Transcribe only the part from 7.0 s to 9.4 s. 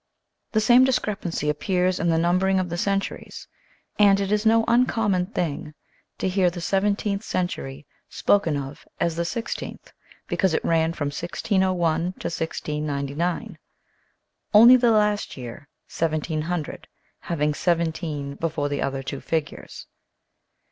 century spoken of as the